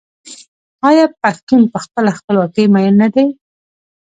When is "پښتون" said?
1.21-1.61